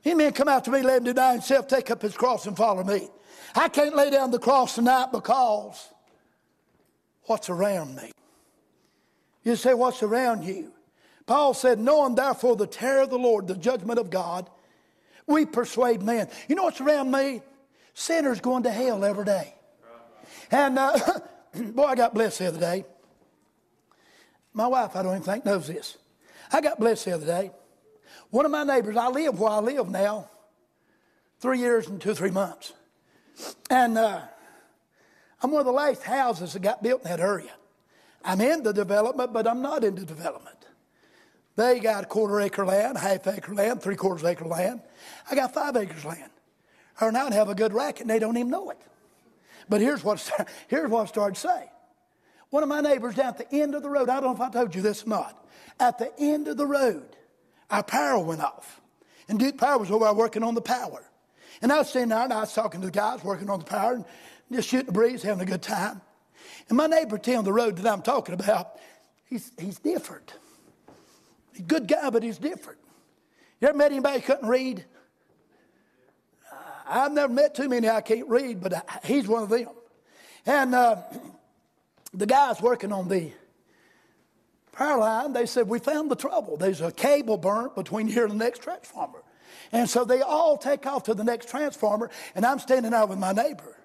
[0.05, 0.31] Amen.
[0.31, 3.09] Come out to me, let him deny himself, take up his cross and follow me.
[3.55, 5.89] I can't lay down the cross tonight because
[7.23, 8.11] what's around me.
[9.43, 10.71] You say, what's around you?
[11.25, 14.49] Paul said, knowing therefore the terror of the Lord, the judgment of God,
[15.27, 16.27] we persuade men.
[16.47, 17.41] You know what's around me?
[17.93, 19.53] Sinners going to hell every day.
[20.51, 20.97] And uh,
[21.55, 22.85] boy, I got blessed the other day.
[24.53, 25.97] My wife, I don't even think, knows this.
[26.51, 27.51] I got blessed the other day.
[28.29, 30.29] One of my neighbors, I live where I live now,
[31.39, 32.73] three years and two, three months.
[33.69, 34.21] And uh,
[35.41, 37.51] I'm one of the last houses that got built in that area.
[38.23, 40.57] I'm in the development, but I'm not in the development.
[41.55, 44.81] They got a quarter acre land, half acre land, three quarters acre land.
[45.29, 46.31] I got five acres land.
[46.95, 48.77] Her now have a good racket, and they don't even know it.
[49.67, 50.29] But here's what,
[50.67, 51.71] here's what I started to say.
[52.51, 54.49] One of my neighbors down at the end of the road, I don't know if
[54.49, 55.47] I told you this or not.
[55.79, 57.15] At the end of the road,
[57.69, 58.81] our power went off.
[59.27, 61.03] And Duke Power was over there working on the power.
[61.61, 63.65] And I was sitting there and I was talking to the guys working on the
[63.65, 64.05] power and
[64.51, 66.01] just shooting the breeze, having a good time.
[66.69, 68.77] And my neighbor down the road that I'm talking about,
[69.25, 70.33] he's, he's different.
[71.57, 72.79] A good guy, but he's different.
[73.59, 74.85] You ever met anybody who couldn't read?
[76.51, 76.55] Uh,
[76.87, 79.67] I've never met too many I can't read, but I, he's one of them.
[80.45, 80.95] And uh,
[82.13, 83.31] the guys working on the
[84.71, 86.57] power line, they said, We found the trouble.
[86.57, 89.21] There's a cable burnt between here and the next transformer.
[89.71, 93.19] And so they all take off to the next transformer, and I'm standing out with
[93.19, 93.77] my neighbor.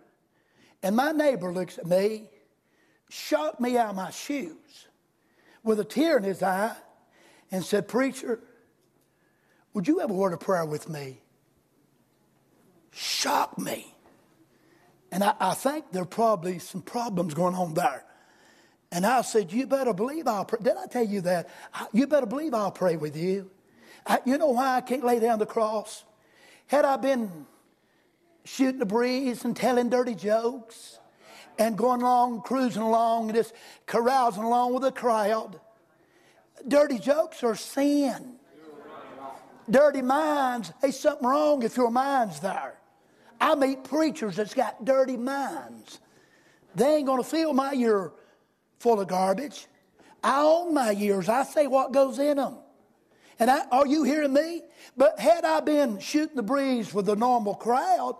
[0.83, 2.29] And my neighbor looks at me,
[3.09, 4.89] shocked me out of my shoes
[5.63, 6.77] with a tear in his eye,
[7.51, 8.41] and said, Preacher,
[9.75, 11.21] would you have a word of prayer with me?
[12.93, 13.95] Shocked me.
[15.13, 18.05] And I, I think there are probably some problems going on there.
[18.91, 20.59] And I said, You better believe I'll pray.
[20.63, 21.49] Did I tell you that?
[21.93, 23.51] You better believe I'll pray with you.
[24.07, 26.05] I, you know why I can't lay down the cross?
[26.67, 27.47] Had I been
[28.45, 30.99] shooting the breeze and telling dirty jokes
[31.59, 33.53] and going along, cruising along, and just
[33.87, 35.59] carousing along with the crowd,
[36.67, 38.35] dirty jokes are sin.
[39.69, 42.79] Dirty minds, there's something wrong if your mind's there.
[43.41, 45.99] I meet preachers that's got dirty minds.
[46.77, 48.13] They ain't going to fill my ear
[48.79, 49.67] full of garbage.
[50.23, 51.29] I own my ears.
[51.29, 52.59] I say what goes in them.
[53.39, 54.63] And I, are you hearing me?
[54.97, 58.17] But had I been shooting the breeze with the normal crowd,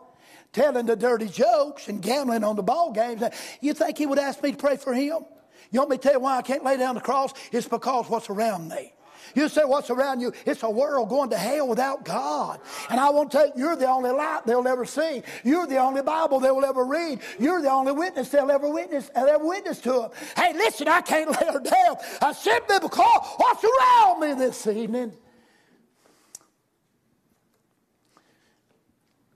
[0.53, 3.23] telling the dirty jokes and gambling on the ball games,
[3.61, 5.25] you think he would ask me to pray for him?
[5.71, 7.33] You want me to tell you why I can't lay down the cross?
[7.51, 8.93] It's because what's around me.
[9.35, 10.33] You say what's around you?
[10.45, 12.61] It's a world going to hell without God.
[12.91, 15.23] And I won't tell you, you're the only light they'll ever see.
[15.45, 17.21] You're the only Bible they will ever read.
[17.39, 20.11] You're the only witness they'll ever witness, they'll ever witness to them.
[20.37, 21.97] Hey, listen, I can't lay her down.
[22.23, 25.13] I simply because what's around me this evening.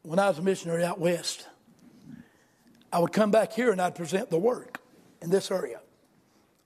[0.03, 1.47] When I was a missionary out west,
[2.93, 4.81] I would come back here and I'd present the work
[5.23, 5.81] in this area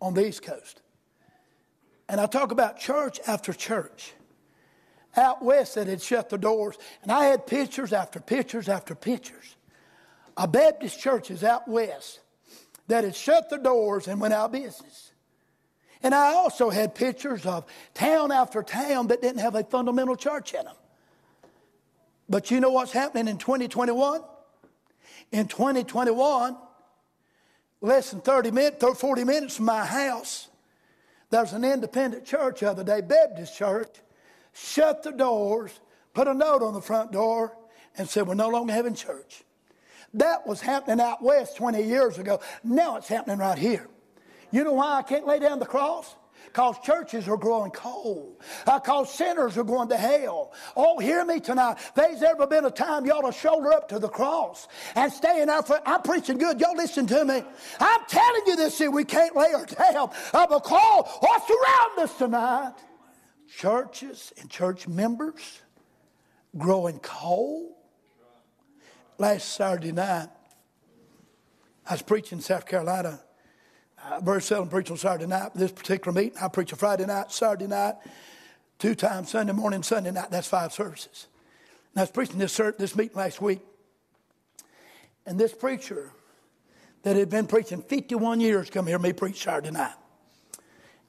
[0.01, 0.81] on the East Coast.
[2.09, 4.13] And I talk about church after church
[5.17, 6.77] out west that had shut the doors.
[7.03, 9.57] And I had pictures after pictures after pictures
[10.37, 12.21] of Baptist churches out west
[12.89, 15.13] that had shut the doors and went out of business.
[16.03, 17.65] And I also had pictures of
[17.95, 20.75] town after town that didn't have a fundamental church in them.
[22.29, 24.21] But you know what's happening in 2021?
[25.33, 26.57] In 2021,
[27.81, 30.49] less than 30 minutes, 40 minutes from my house,
[31.35, 33.89] there's an independent church the other day, Baptist church,
[34.53, 35.81] shut the doors,
[36.13, 37.57] put a note on the front door,
[37.99, 39.43] and said, We're no longer having church.
[40.15, 42.41] That was happening out west 20 years ago.
[42.63, 43.89] Now it's happening right here.
[44.53, 46.15] You know why I can't lay down the cross?
[46.55, 48.41] Because churches are growing cold.
[48.65, 50.53] Because sinners are going to hell.
[50.77, 51.79] Oh, hear me tonight.
[51.97, 55.51] There's ever been a time ought to shoulder up to the cross and stay in
[55.51, 55.83] our foot.
[55.85, 56.61] I'm preaching good.
[56.61, 57.43] Y'all listen to me.
[57.81, 58.93] I'm telling you this here.
[58.93, 62.75] We can't lay her down uh, because what's around us tonight?
[63.49, 65.61] Churches and church members
[66.57, 67.73] growing cold.
[69.19, 70.29] Last Saturday night,
[71.89, 73.21] I was preaching in South Carolina
[74.07, 75.55] I very seldom preach on Saturday night.
[75.55, 77.95] This particular meeting, I preach a Friday night, Saturday night,
[78.79, 80.31] two times Sunday morning, Sunday night.
[80.31, 81.27] That's five services.
[81.95, 83.61] And I was preaching this, this meeting last week.
[85.25, 86.13] And this preacher
[87.03, 89.95] that had been preaching 51 years come here me preach Saturday night.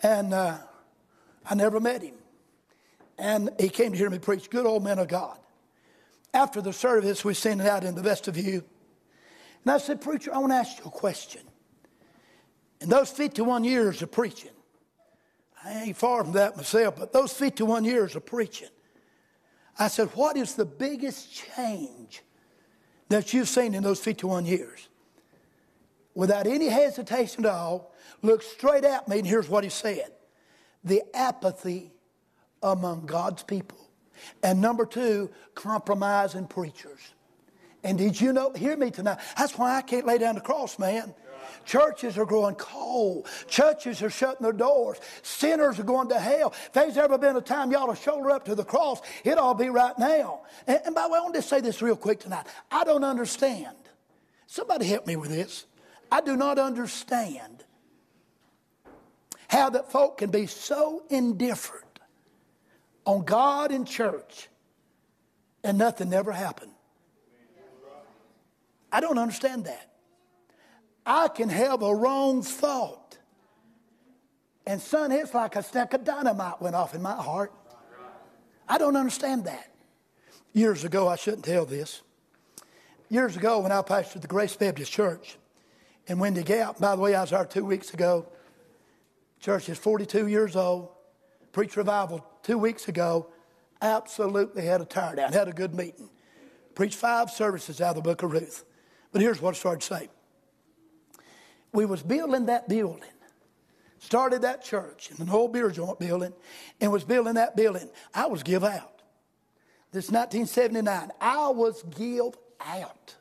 [0.02, 0.58] And uh,
[1.46, 2.16] I never met him.
[3.18, 5.38] And he came to hear me preach, good old man of God.
[6.34, 8.64] After the service, we sent it out in the vestibule.
[9.64, 11.42] And I said, Preacher, I want to ask you a question.
[12.86, 14.52] In those 51 years of preaching,
[15.64, 18.68] I ain't far from that myself, but those 51 years of preaching,
[19.80, 22.22] I said, What is the biggest change
[23.10, 24.88] that you've seen in those 51 years?
[26.14, 30.12] Without any hesitation at all, looked straight at me, and here's what he said
[30.84, 31.92] the apathy
[32.62, 33.80] among God's people.
[34.44, 37.00] And number two, compromising preachers.
[37.84, 40.78] And did you know, hear me tonight, that's why I can't lay down the cross,
[40.78, 41.16] man.
[41.66, 43.28] Churches are growing cold.
[43.48, 45.00] Churches are shutting their doors.
[45.22, 46.54] Sinners are going to hell.
[46.66, 49.58] If there's ever been a time y'all to shoulder up to the cross, it ought
[49.58, 50.42] to be right now.
[50.68, 52.46] And, and by the way, I want to say this real quick tonight.
[52.72, 53.76] I don't understand.
[54.48, 55.66] Somebody help me with this.
[56.12, 57.64] I do not understand
[59.48, 62.00] how that folk can be so indifferent
[63.06, 64.50] on God and church
[65.64, 66.72] and nothing never happened.
[68.92, 69.95] I don't understand that.
[71.06, 73.18] I can have a wrong thought.
[74.66, 77.54] And son, it's like a stack of dynamite went off in my heart.
[78.68, 79.72] I don't understand that.
[80.54, 82.02] Years ago, I shouldn't tell this.
[83.10, 85.38] Years ago, when I pastored the Grace Baptist Church
[86.08, 88.26] in Windy Gap, by the way, I was there two weeks ago.
[89.40, 90.90] Church is 42 years old.
[91.52, 93.28] Preached revival two weeks ago.
[93.82, 95.32] Absolutely had a tear down.
[95.32, 96.10] Had a good meeting.
[96.74, 98.66] Preached five services out of the book of Ruth.
[99.12, 100.10] But here's what I started to say
[101.76, 103.04] we was building that building.
[104.00, 106.34] Started that church in an old beer joint building
[106.80, 107.90] and was building that building.
[108.14, 109.02] I was give out.
[109.92, 111.12] This 1979.
[111.20, 113.16] I was give out.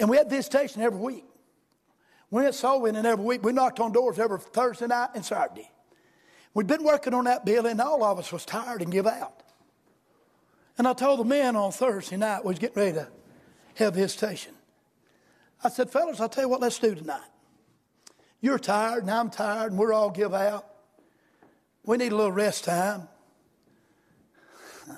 [0.00, 1.24] And we had visitation every week.
[2.30, 3.44] We went soul winning every week.
[3.44, 5.70] We knocked on doors every Thursday night and Saturday.
[6.52, 9.42] We'd been working on that building, and all of us was tired and give out.
[10.76, 13.08] And I told the men on Thursday night we was getting ready to
[13.74, 14.52] have visitation.
[15.62, 17.20] I said, fellas, I'll tell you what, let's do tonight.
[18.44, 20.66] You're tired, and I'm tired, and we're all give out.
[21.82, 23.08] We need a little rest time.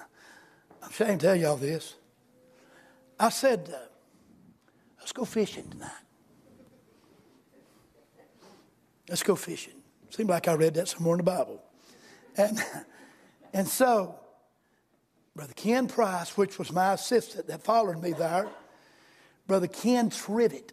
[0.82, 1.94] I'm ashamed to tell y'all this.
[3.20, 3.78] I said, uh,
[4.98, 5.92] let's go fishing tonight.
[9.08, 9.74] Let's go fishing.
[10.10, 11.62] Seemed like I read that somewhere in the Bible.
[12.36, 12.60] And,
[13.52, 14.16] and so,
[15.36, 18.48] Brother Ken Price, which was my assistant that followed me there,
[19.46, 20.72] Brother Ken Trivet,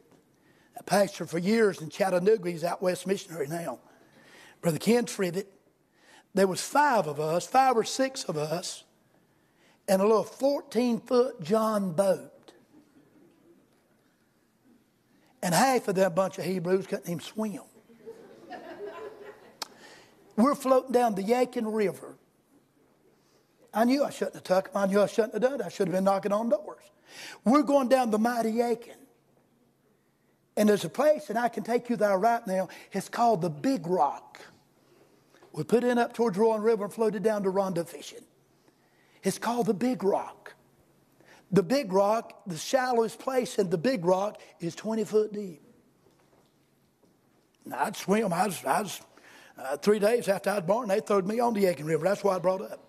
[0.75, 3.79] a pastor for years in Chattanooga, he's out west missionary now.
[4.61, 5.51] Brother Ken Trivet,
[6.33, 8.83] there was five of us, five or six of us,
[9.87, 12.53] and a little 14 foot John boat.
[15.41, 17.59] And half of that bunch of Hebrews couldn't even swim.
[20.35, 22.15] We're floating down the Yadkin River.
[23.73, 24.81] I knew I shouldn't have took them.
[24.81, 25.61] I knew I shouldn't have done it.
[25.61, 26.83] I should have been knocking on doors.
[27.43, 28.95] We're going down the mighty Yadkin.
[30.55, 32.69] And there's a place, and I can take you there right now.
[32.91, 34.39] It's called the Big Rock.
[35.51, 38.23] We put in up towards Roaring River and floated down to Ronda fishing.
[39.23, 40.53] It's called the Big Rock.
[41.51, 45.61] The Big Rock, the shallowest place in the Big Rock, is 20 foot deep.
[47.73, 48.33] I'd swim.
[48.33, 49.01] I was, I was
[49.57, 52.03] uh, three days after I was born, they throwed me on the Yadkin River.
[52.03, 52.79] That's why I brought up.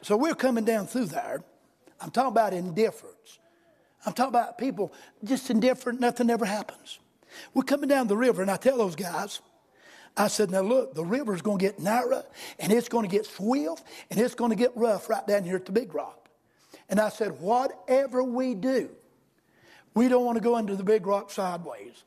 [0.00, 1.42] So we're coming down through there.
[2.00, 3.38] I'm talking about indifference.
[4.04, 4.92] I'm talking about people
[5.22, 6.98] just indifferent, nothing ever happens.
[7.54, 9.40] We're coming down the river, and I tell those guys,
[10.16, 12.24] I said, now look, the river's going to get narrow,
[12.58, 15.56] and it's going to get swift, and it's going to get rough right down here
[15.56, 16.28] at the big rock.
[16.88, 18.90] And I said, whatever we do,
[19.94, 22.04] we don't want to go into the big rock sideways.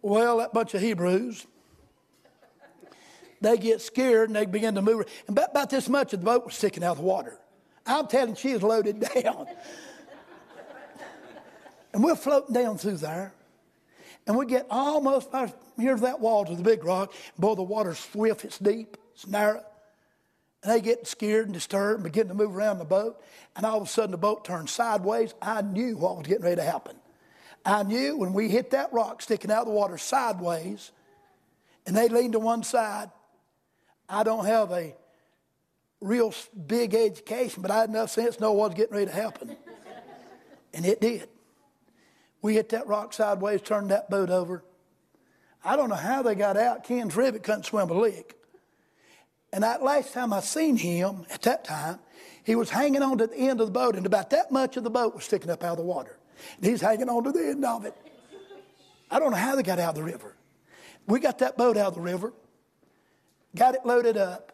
[0.00, 1.46] Well, that bunch of Hebrews,
[3.40, 5.06] they get scared and they begin to move.
[5.26, 7.38] And about, about this much of the boat was sticking out of the water.
[7.86, 9.46] I'm telling you, she is loaded down.
[11.92, 13.32] and we're floating down through there.
[14.26, 15.28] And we get almost
[15.78, 17.12] here to that wall to the big rock.
[17.38, 19.62] Boy, the water's swift, it's deep, it's narrow.
[20.62, 23.22] And they get scared and disturbed and begin to move around the boat.
[23.54, 25.34] And all of a sudden the boat turns sideways.
[25.42, 26.96] I knew what was getting ready to happen.
[27.66, 30.90] I knew when we hit that rock sticking out of the water sideways
[31.86, 33.10] and they leaned to one side,
[34.08, 34.94] I don't have a
[36.04, 36.34] real
[36.66, 39.56] big education, but I had enough sense to know what was getting ready to happen.
[40.74, 41.28] and it did.
[42.42, 44.62] We hit that rock sideways, turned that boat over.
[45.64, 46.84] I don't know how they got out.
[46.84, 48.36] Ken Trivet couldn't swim a lick.
[49.50, 52.00] And that last time I seen him, at that time,
[52.44, 54.84] he was hanging on to the end of the boat, and about that much of
[54.84, 56.18] the boat was sticking up out of the water.
[56.56, 57.94] And he's hanging on to the end of it.
[59.10, 60.36] I don't know how they got out of the river.
[61.06, 62.34] We got that boat out of the river,
[63.54, 64.53] got it loaded up,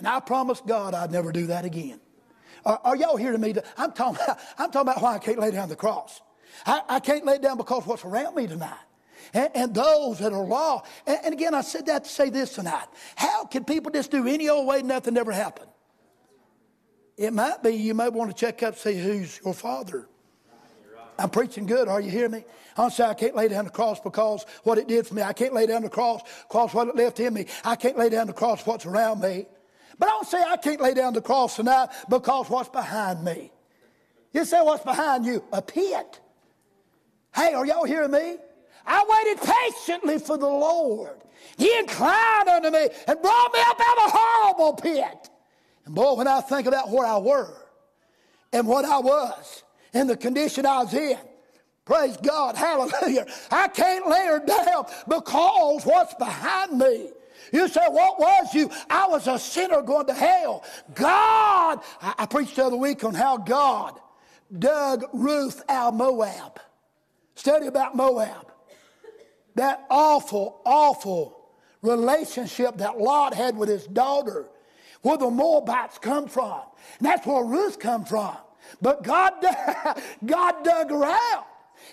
[0.00, 2.00] and I promised God I'd never do that again.
[2.64, 3.54] Are, are y'all hearing me?
[3.76, 6.22] I'm talking, about, I'm talking about why I can't lay down the cross.
[6.64, 8.78] I, I can't lay it down because what's around me tonight.
[9.34, 10.82] And, and, those that are law.
[11.06, 12.86] And, and, again, I said that to say this tonight.
[13.16, 15.66] How can people just do any old way, nothing ever happen?
[17.18, 20.08] It might be you might want to check up, see who's your father.
[21.18, 21.86] I'm preaching good.
[21.86, 22.44] Are you hearing me?
[22.88, 25.22] Say I can't lay down the cross because what it did for me.
[25.22, 27.44] I can't lay down the cross because what it left in me.
[27.62, 29.46] I can't lay down the cross what's around me.
[30.00, 33.52] But I don't say I can't lay down the cross tonight because what's behind me.
[34.32, 35.44] You say what's behind you?
[35.52, 36.20] A pit.
[37.34, 38.36] Hey, are y'all hearing me?
[38.86, 41.18] I waited patiently for the Lord.
[41.58, 45.30] He inclined unto me and brought me up out of a horrible pit.
[45.84, 47.54] And boy, when I think about where I were
[48.54, 51.18] and what I was, and the condition I was in.
[51.84, 53.26] Praise God, hallelujah.
[53.50, 57.10] I can't lay her down because what's behind me.
[57.52, 58.70] You say, what was you?
[58.88, 60.64] I was a sinner going to hell.
[60.94, 63.98] God, I, I preached the other week on how God
[64.56, 66.60] dug Ruth out of Moab.
[67.34, 68.52] Study about Moab.
[69.54, 71.50] That awful, awful
[71.82, 74.48] relationship that Lot had with his daughter,
[75.02, 76.62] where the Moabites come from.
[76.98, 78.36] And that's where Ruth come from.
[78.80, 79.32] But God,
[80.26, 81.46] God dug her out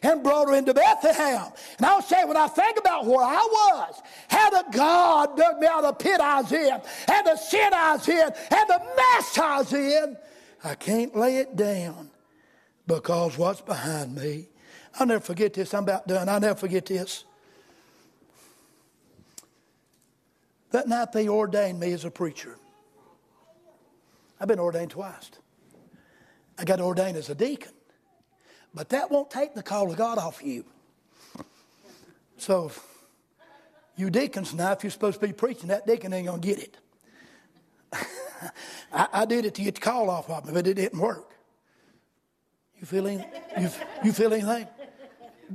[0.03, 1.51] and brought her into Bethlehem.
[1.77, 5.67] And I'll say, when I think about where I was, how the God dug me
[5.67, 6.81] out of the pit I was in,
[7.11, 10.17] and the sin I was in, and the mess I was in,
[10.63, 12.09] I can't lay it down
[12.87, 14.47] because what's behind me.
[14.99, 15.73] I'll never forget this.
[15.73, 16.27] I'm about done.
[16.27, 17.23] I'll never forget this.
[20.71, 22.57] That night they ordained me as a preacher.
[24.39, 25.31] I've been ordained twice.
[26.57, 27.71] I got ordained as a deacon.
[28.78, 30.63] But that won't take the call of God off you.
[32.38, 32.71] So,
[33.95, 36.59] you deacons now, if you're supposed to be preaching, that deacon ain't going to get
[36.59, 36.78] it.
[38.93, 41.32] I, I, did it to get the call off of me, but it didn't work.
[42.80, 43.32] You feel anything?
[43.59, 43.69] You,
[44.03, 44.67] you feel anything?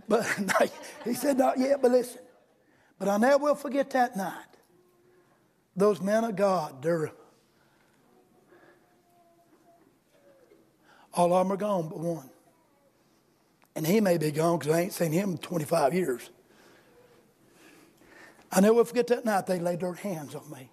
[0.08, 0.26] But
[1.04, 2.22] he said, not yet, but listen.
[2.98, 4.34] But I never will forget that night.
[5.76, 7.12] Those men of God, they're
[11.14, 12.31] all of them are gone but one.
[13.74, 16.30] And he may be gone because I ain't seen him in 25 years.
[18.50, 20.68] I never forget that night they laid their hands on me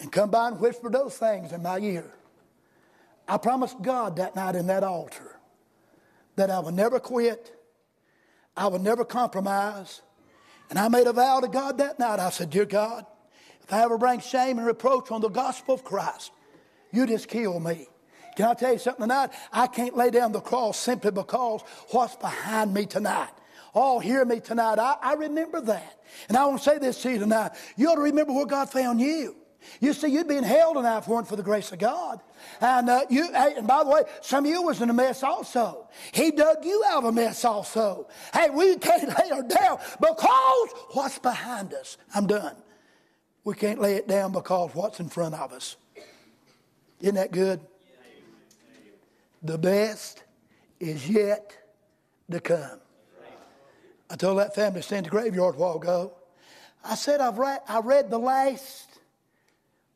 [0.00, 2.12] and come by and whispered those things in my ear.
[3.28, 5.36] I promised God that night in that altar
[6.36, 7.54] that I would never quit,
[8.56, 10.02] I would never compromise.
[10.70, 12.20] And I made a vow to God that night.
[12.20, 13.06] I said, Dear God,
[13.62, 16.30] if I ever bring shame and reproach on the gospel of Christ,
[16.92, 17.86] you just kill me.
[18.38, 19.30] Can I tell you something tonight?
[19.52, 21.60] I can't lay down the cross simply because
[21.90, 23.32] what's behind me tonight.
[23.74, 24.78] Oh, hear me tonight.
[24.78, 26.00] I, I remember that.
[26.28, 27.50] And I want to say this to you tonight.
[27.76, 29.34] You ought to remember where God found you.
[29.80, 32.20] You see, you'd be in hell tonight if it weren't for the grace of God.
[32.60, 35.24] And uh, you, hey, and by the way, some of you was in a mess
[35.24, 35.88] also.
[36.12, 38.06] He dug you out of a mess also.
[38.32, 41.98] Hey, we can't lay her down because what's behind us.
[42.14, 42.54] I'm done.
[43.42, 45.74] We can't lay it down because what's in front of us.
[47.00, 47.58] Isn't that good?
[49.42, 50.24] The best
[50.80, 51.56] is yet
[52.30, 52.80] to come.
[54.10, 56.12] I told that family to stand the graveyard a while ago.
[56.84, 59.00] I said, I've read, I read the last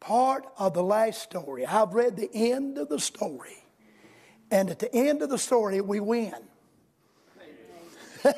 [0.01, 1.65] part of the last story.
[1.65, 3.65] I've read the end of the story.
[4.51, 6.35] And at the end of the story, we win.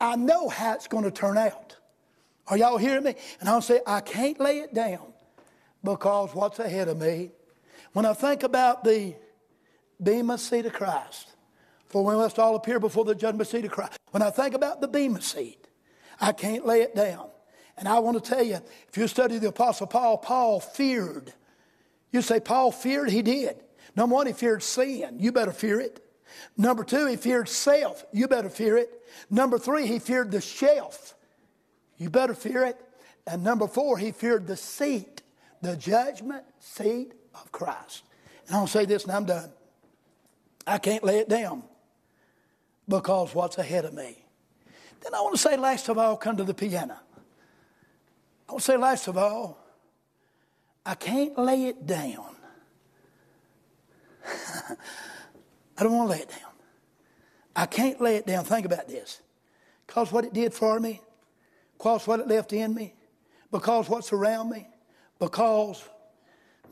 [0.00, 1.76] I know how it's going to turn out.
[2.48, 3.14] Are y'all hearing me?
[3.40, 5.12] And I'll say, I can't lay it down
[5.82, 7.30] because what's ahead of me.
[7.92, 9.14] When I think about the
[10.02, 11.32] Bema seat of Christ,
[11.88, 13.98] for we must all appear before the judgment seat of Christ.
[14.10, 15.66] When I think about the Bema seat,
[16.20, 17.28] I can't lay it down.
[17.78, 21.32] And I want to tell you, if you study the Apostle Paul, Paul feared.
[22.10, 23.10] You say Paul feared?
[23.10, 23.56] He did.
[23.94, 25.16] Number one, he feared sin.
[25.18, 26.02] You better fear it.
[26.56, 28.04] Number two, he feared self.
[28.12, 29.02] You better fear it.
[29.30, 31.14] Number three, he feared the shelf.
[31.98, 32.80] You better fear it.
[33.26, 35.22] And number four, he feared the seat,
[35.62, 38.04] the judgment seat of Christ.
[38.46, 39.50] And I'll say this and I'm done.
[40.66, 41.62] I can't lay it down
[42.88, 44.16] because what's ahead of me.
[45.02, 46.96] Then I want to say, last of all, come to the piano.
[48.48, 49.58] I want to say, last of all,
[50.84, 52.36] I can't lay it down.
[55.78, 56.40] I don't want to lay it down.
[57.54, 58.44] I can't lay it down.
[58.44, 59.20] Think about this.
[59.86, 61.00] Because what it did for me,
[61.76, 62.94] because what it left in me,
[63.50, 64.68] because what's around me,
[65.18, 65.82] because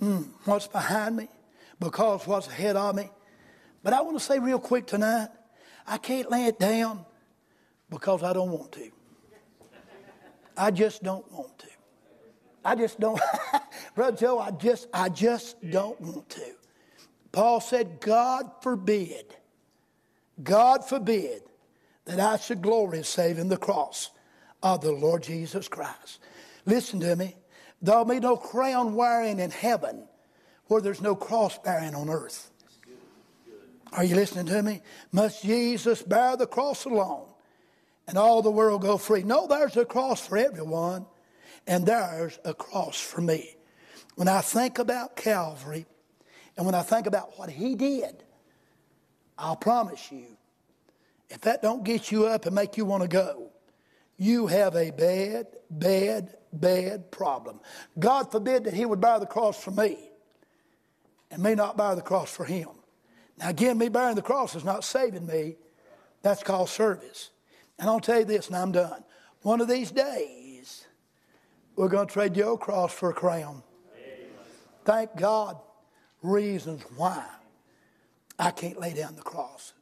[0.00, 1.28] mm, what's behind me,
[1.80, 3.10] because what's ahead of me.
[3.84, 5.28] But I want to say real quick tonight,
[5.86, 7.04] I can't lay it down
[7.90, 8.90] because I don't want to.
[10.56, 11.66] I just don't want to.
[12.64, 13.20] I just don't,
[13.94, 16.54] Brother Joe, I just, I just don't want to.
[17.30, 19.26] Paul said, God forbid,
[20.42, 21.42] God forbid
[22.06, 24.10] that I should glory save in the cross
[24.62, 26.20] of the Lord Jesus Christ.
[26.64, 27.36] Listen to me.
[27.82, 30.08] There'll be no crown wearing in heaven
[30.68, 32.50] where there's no cross bearing on earth.
[33.94, 34.82] Are you listening to me?
[35.12, 37.28] Must Jesus bear the cross alone
[38.08, 39.22] and all the world go free?
[39.22, 41.06] No, there's a cross for everyone,
[41.68, 43.54] and there's a cross for me.
[44.16, 45.86] When I think about Calvary
[46.56, 48.24] and when I think about what he did,
[49.38, 50.26] I'll promise you,
[51.30, 53.50] if that don't get you up and make you want to go,
[54.16, 57.60] you have a bad, bad, bad problem.
[57.98, 60.10] God forbid that he would bear the cross for me
[61.30, 62.68] and me not bear the cross for him.
[63.38, 65.56] Now, again, me bearing the cross is not saving me.
[66.22, 67.30] That's called service.
[67.78, 69.04] And I'll tell you this, and I'm done.
[69.42, 70.86] One of these days,
[71.76, 73.62] we're going to trade your cross for a crown.
[73.94, 74.28] Amen.
[74.84, 75.58] Thank God,
[76.22, 77.24] reasons why
[78.38, 79.73] I can't lay down the cross.